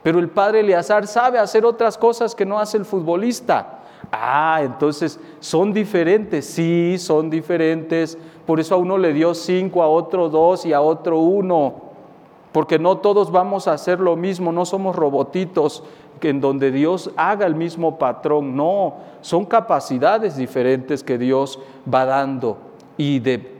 Pero 0.03 0.19
el 0.19 0.29
padre 0.29 0.61
Eleazar 0.61 1.07
sabe 1.07 1.39
hacer 1.39 1.65
otras 1.65 1.97
cosas 1.97 2.35
que 2.35 2.45
no 2.45 2.59
hace 2.59 2.77
el 2.77 2.85
futbolista. 2.85 3.79
Ah, 4.11 4.61
entonces 4.63 5.19
son 5.39 5.73
diferentes, 5.73 6.45
sí, 6.45 6.97
son 6.97 7.29
diferentes. 7.29 8.17
Por 8.45 8.59
eso 8.59 8.75
a 8.75 8.77
uno 8.77 8.97
le 8.97 9.13
dio 9.13 9.33
cinco, 9.33 9.83
a 9.83 9.88
otro 9.88 10.29
dos 10.29 10.65
y 10.65 10.73
a 10.73 10.81
otro 10.81 11.19
uno. 11.19 11.89
porque 12.51 12.79
no 12.79 12.97
todos 12.97 13.31
vamos 13.31 13.67
a 13.67 13.73
hacer 13.73 13.99
lo 13.99 14.15
mismo, 14.15 14.51
no 14.51 14.65
somos 14.65 14.95
robotitos 14.95 15.83
en 16.21 16.41
donde 16.41 16.71
Dios 16.71 17.11
haga 17.15 17.45
el 17.45 17.55
mismo 17.55 17.97
patrón, 17.97 18.55
no, 18.55 18.95
son 19.21 19.45
capacidades 19.45 20.35
diferentes 20.35 21.03
que 21.03 21.17
Dios 21.17 21.59
va 21.91 22.05
dando 22.05 22.57
y 22.97 23.19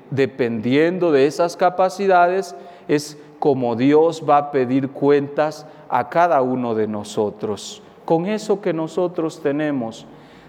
dependiendo 0.10 1.12
de 1.12 1.26
esas 1.26 1.56
capacidades 1.56 2.56
es 2.88 3.18
como 3.40 3.76
Dios 3.76 4.24
va 4.30 4.38
a 4.38 4.52
pedir 4.52 4.90
cuentas 4.90 5.66
a 5.88 6.10
cada 6.10 6.42
uno 6.42 6.76
de 6.76 6.88
nosotros. 6.88 7.82
Con 8.04 8.26
eso 8.26 8.60
que 8.60 8.74
nosotros 8.74 9.42
tenemos, 9.42 10.06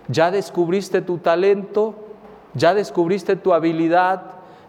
¿ya 0.09 0.31
descubriste 0.31 1.03
tu 1.03 1.19
talento? 1.19 1.95
¿Ya 2.55 2.75
descubriste 2.75 3.37
tu 3.37 3.53
habilidad? 3.53 4.23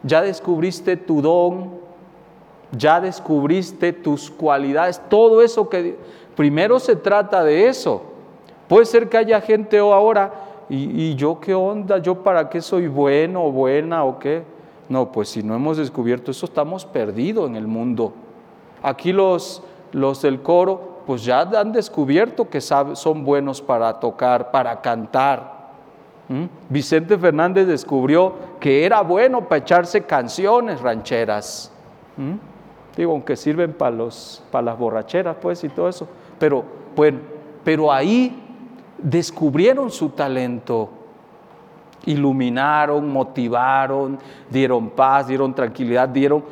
¿Ya 0.03 0.21
descubriste 0.21 0.97
tu 0.97 1.21
don? 1.21 1.79
¿Ya 2.77 3.01
descubriste 3.01 3.91
tus 3.91 4.29
cualidades? 4.29 5.01
Todo 5.09 5.41
eso 5.41 5.67
que 5.67 5.97
primero 6.35 6.79
se 6.79 6.95
trata 6.95 7.43
de 7.43 7.67
eso. 7.67 8.03
Puede 8.67 8.85
ser 8.85 9.09
que 9.09 9.17
haya 9.17 9.41
gente 9.41 9.79
ahora, 9.79 10.33
¿y, 10.69 11.15
yo 11.15 11.39
qué 11.39 11.53
onda? 11.53 11.97
¿Yo 11.97 12.23
para 12.23 12.49
qué 12.49 12.61
soy 12.61 12.87
bueno 12.87 13.43
o 13.43 13.51
buena 13.51 14.05
o 14.05 14.17
qué? 14.17 14.43
No, 14.87 15.11
pues 15.11 15.29
si 15.29 15.43
no 15.43 15.55
hemos 15.55 15.77
descubierto 15.77 16.31
eso, 16.31 16.45
estamos 16.45 16.85
perdidos 16.85 17.49
en 17.49 17.55
el 17.55 17.67
mundo. 17.67 18.13
Aquí 18.81 19.11
los, 19.11 19.61
los 19.91 20.21
del 20.21 20.41
coro, 20.41 21.01
pues 21.05 21.25
ya 21.25 21.41
han 21.41 21.71
descubierto 21.71 22.49
que 22.49 22.61
son 22.61 23.25
buenos 23.25 23.61
para 23.61 23.99
tocar, 23.99 24.51
para 24.51 24.81
cantar. 24.81 25.61
¿Mm? 26.29 26.45
Vicente 26.69 27.17
Fernández 27.17 27.67
descubrió 27.67 28.33
que 28.59 28.85
era 28.85 29.01
bueno 29.01 29.49
para 29.49 29.57
echarse 29.59 30.03
canciones 30.03 30.79
rancheras. 30.79 31.71
¿Mm? 32.15 32.50
Digo, 32.95 33.11
aunque 33.13 33.35
sirven 33.35 33.73
para, 33.73 33.95
los, 33.95 34.43
para 34.51 34.65
las 34.65 34.77
borracheras, 34.77 35.37
pues, 35.41 35.63
y 35.63 35.69
todo 35.69 35.87
eso. 35.87 36.07
Pero, 36.37 36.63
bueno, 36.95 37.19
pero 37.63 37.91
ahí 37.91 38.43
descubrieron 38.97 39.89
su 39.91 40.09
talento. 40.09 40.89
Iluminaron, 42.05 43.07
motivaron, 43.09 44.17
dieron 44.49 44.89
paz, 44.89 45.27
dieron 45.27 45.53
tranquilidad, 45.53 46.09
dieron, 46.09 46.43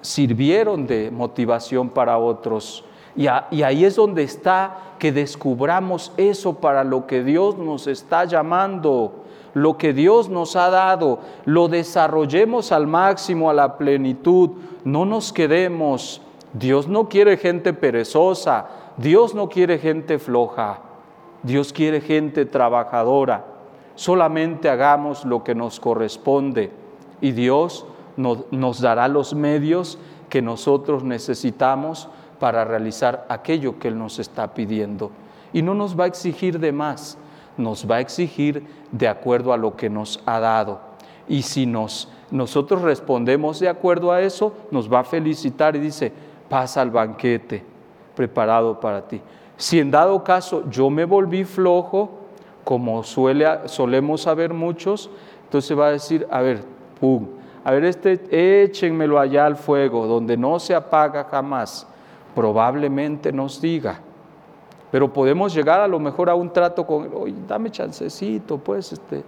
sirvieron 0.00 0.86
de 0.86 1.10
motivación 1.10 1.90
para 1.90 2.18
otros. 2.18 2.84
Y, 3.14 3.26
y, 3.50 3.62
ahí 3.62 3.84
es 3.84 3.94
donde 3.94 4.24
está 4.24 4.94
que 4.98 5.12
descubramos 5.12 6.12
eso 6.16 6.54
para 6.54 6.82
lo 6.82 7.06
que 7.06 7.22
Dios 7.22 7.56
nos 7.58 7.86
está 7.86 8.24
llamando 8.24 9.23
lo 9.54 9.78
que 9.78 9.92
Dios 9.92 10.28
nos 10.28 10.56
ha 10.56 10.68
dado, 10.68 11.20
lo 11.44 11.68
desarrollemos 11.68 12.72
al 12.72 12.86
máximo, 12.86 13.48
a 13.48 13.54
la 13.54 13.78
plenitud, 13.78 14.50
no 14.84 15.04
nos 15.04 15.32
quedemos. 15.32 16.20
Dios 16.52 16.86
no 16.86 17.08
quiere 17.08 17.36
gente 17.36 17.72
perezosa, 17.72 18.66
Dios 18.96 19.34
no 19.34 19.48
quiere 19.48 19.78
gente 19.78 20.18
floja, 20.18 20.80
Dios 21.42 21.72
quiere 21.72 22.00
gente 22.00 22.46
trabajadora. 22.46 23.44
Solamente 23.94 24.68
hagamos 24.68 25.24
lo 25.24 25.42
que 25.42 25.54
nos 25.54 25.80
corresponde 25.80 26.70
y 27.20 27.32
Dios 27.32 27.86
nos, 28.16 28.50
nos 28.52 28.80
dará 28.80 29.08
los 29.08 29.34
medios 29.34 29.98
que 30.28 30.42
nosotros 30.42 31.04
necesitamos 31.04 32.08
para 32.40 32.64
realizar 32.64 33.26
aquello 33.28 33.78
que 33.78 33.88
Él 33.88 33.98
nos 33.98 34.18
está 34.18 34.52
pidiendo. 34.52 35.10
Y 35.52 35.62
no 35.62 35.74
nos 35.74 35.98
va 35.98 36.04
a 36.04 36.08
exigir 36.08 36.58
de 36.58 36.72
más, 36.72 37.16
nos 37.56 37.88
va 37.90 37.96
a 37.96 38.00
exigir 38.00 38.64
de 38.90 39.08
acuerdo 39.08 39.52
a 39.52 39.56
lo 39.56 39.76
que 39.76 39.90
nos 39.90 40.22
ha 40.26 40.40
dado. 40.40 40.80
Y 41.28 41.42
si 41.42 41.66
nos, 41.66 42.08
nosotros 42.30 42.82
respondemos 42.82 43.60
de 43.60 43.68
acuerdo 43.68 44.12
a 44.12 44.20
eso, 44.20 44.52
nos 44.70 44.92
va 44.92 45.00
a 45.00 45.04
felicitar 45.04 45.76
y 45.76 45.80
dice, 45.80 46.12
pasa 46.48 46.82
al 46.82 46.90
banquete 46.90 47.64
preparado 48.14 48.78
para 48.80 49.06
ti. 49.06 49.20
Si 49.56 49.78
en 49.78 49.90
dado 49.90 50.22
caso 50.24 50.68
yo 50.70 50.90
me 50.90 51.04
volví 51.04 51.44
flojo, 51.44 52.10
como 52.64 53.02
suele, 53.04 53.46
solemos 53.66 54.22
saber 54.22 54.52
muchos, 54.52 55.10
entonces 55.44 55.78
va 55.78 55.88
a 55.88 55.92
decir, 55.92 56.26
a 56.30 56.40
ver, 56.40 56.64
pum, 56.98 57.26
a 57.62 57.70
ver, 57.72 57.84
este, 57.84 58.62
échenmelo 58.62 59.18
allá 59.18 59.46
al 59.46 59.56
fuego, 59.56 60.06
donde 60.06 60.36
no 60.36 60.58
se 60.58 60.74
apaga 60.74 61.24
jamás. 61.24 61.86
Probablemente 62.34 63.32
nos 63.32 63.60
diga, 63.60 64.00
pero 64.94 65.12
podemos 65.12 65.52
llegar 65.52 65.80
a 65.80 65.88
lo 65.88 65.98
mejor 65.98 66.30
a 66.30 66.36
un 66.36 66.52
trato 66.52 66.86
con, 66.86 67.10
oye, 67.14 67.34
dame 67.48 67.68
chancecito, 67.68 68.58
pues, 68.58 68.92
este. 68.92 69.24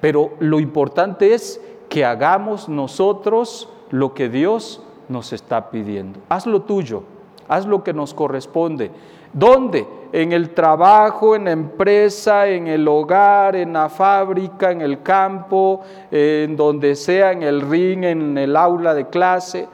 Pero 0.00 0.32
lo 0.40 0.58
importante 0.58 1.34
es 1.34 1.60
que 1.88 2.04
hagamos 2.04 2.68
nosotros 2.68 3.68
lo 3.90 4.12
que 4.12 4.28
Dios 4.28 4.82
nos 5.08 5.32
está 5.32 5.70
pidiendo. 5.70 6.18
Haz 6.28 6.46
lo 6.46 6.62
tuyo, 6.62 7.04
haz 7.46 7.64
lo 7.64 7.84
que 7.84 7.92
nos 7.92 8.12
corresponde. 8.12 8.90
¿Dónde? 9.32 9.86
En 10.10 10.32
el 10.32 10.50
trabajo, 10.50 11.36
en 11.36 11.44
la 11.44 11.52
empresa, 11.52 12.48
en 12.48 12.66
el 12.66 12.88
hogar, 12.88 13.54
en 13.54 13.74
la 13.74 13.88
fábrica, 13.88 14.72
en 14.72 14.80
el 14.80 15.00
campo, 15.00 15.82
en 16.10 16.56
donde 16.56 16.96
sea, 16.96 17.30
en 17.30 17.44
el 17.44 17.60
ring, 17.60 18.02
en 18.02 18.36
el 18.36 18.56
aula 18.56 18.94
de 18.94 19.06
clase 19.06 19.68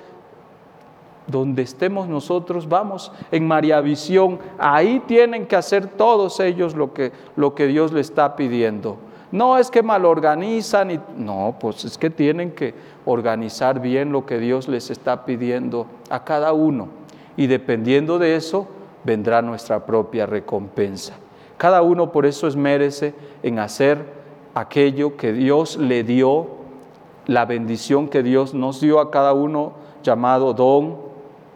donde 1.29 1.63
estemos 1.63 2.09
nosotros, 2.09 2.69
vamos 2.69 3.13
en 3.31 3.47
María 3.47 3.81
Visión, 3.81 4.39
ahí 4.59 5.01
tienen 5.07 5.47
que 5.47 5.57
hacer 5.57 5.87
todos 5.87 6.41
ellos 6.41 6.75
lo 6.75 6.93
que, 6.93 7.13
lo 7.37 7.55
que 7.55 7.67
Dios 7.67 7.93
le 7.93 8.01
está 8.01 8.35
pidiendo. 8.35 8.97
No 9.31 9.59
es 9.59 9.71
que 9.71 9.83
mal 9.83 10.07
organizan, 10.07 10.91
y, 10.91 11.01
no, 11.17 11.57
pues 11.61 11.85
es 11.85 11.99
que 11.99 12.09
tienen 12.09 12.53
que 12.53 12.75
organizar 13.05 13.79
bien 13.79 14.11
lo 14.11 14.25
que 14.25 14.39
Dios 14.39 14.69
les 14.69 14.91
está 14.91 15.27
pidiendo 15.27 15.87
a 16.09 16.25
cada 16.25 16.55
uno. 16.55 16.89
Y 17.37 17.47
dependiendo 17.47 18.19
de 18.19 18.37
eso, 18.37 18.67
vendrá 19.05 19.43
nuestra 19.43 19.85
propia 19.85 20.25
recompensa. 20.25 21.15
Cada 21.59 21.83
uno 21.83 22.11
por 22.11 22.25
eso 22.25 22.47
es 22.47 22.57
merece 22.57 23.15
en 23.43 23.59
hacer 23.59 24.19
aquello 24.55 25.17
que 25.17 25.33
Dios 25.35 25.77
le 25.77 26.05
dio, 26.05 26.49
la 27.27 27.45
bendición 27.45 28.09
que 28.09 28.23
Dios 28.23 28.55
nos 28.55 28.81
dio 28.81 28.99
a 28.99 29.11
cada 29.11 29.35
uno 29.35 29.73
llamado 30.03 30.55
don, 30.55 31.08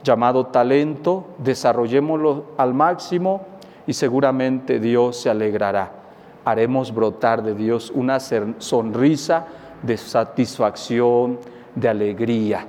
llamado 0.03 0.47
talento, 0.47 1.27
desarrollémoslo 1.39 2.47
al 2.57 2.75
máximo 2.75 3.47
y 3.87 3.93
seguramente 3.93 4.79
Dios 4.79 5.17
se 5.17 5.31
alegrará. 5.31 5.93
Haremos 6.45 6.93
brotar 6.93 7.43
de 7.43 7.55
Dios 7.55 7.93
una 7.95 8.19
sonrisa 8.21 9.47
de 9.83 9.97
satisfacción, 9.97 11.39
de 11.75 11.89
alegría, 11.89 12.67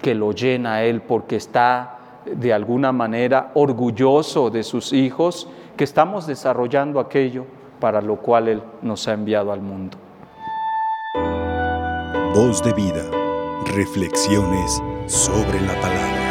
que 0.00 0.14
lo 0.14 0.32
llena 0.32 0.74
a 0.74 0.84
Él 0.84 1.00
porque 1.02 1.36
está 1.36 1.98
de 2.24 2.52
alguna 2.52 2.92
manera 2.92 3.50
orgulloso 3.54 4.50
de 4.50 4.62
sus 4.62 4.92
hijos, 4.92 5.48
que 5.76 5.84
estamos 5.84 6.26
desarrollando 6.26 7.00
aquello 7.00 7.46
para 7.80 8.00
lo 8.00 8.16
cual 8.16 8.48
Él 8.48 8.62
nos 8.82 9.08
ha 9.08 9.14
enviado 9.14 9.52
al 9.52 9.60
mundo. 9.60 9.98
Voz 12.34 12.62
de 12.62 12.72
vida, 12.72 13.04
reflexiones 13.74 14.82
sobre 15.06 15.60
la 15.60 15.74
palabra. 15.80 16.21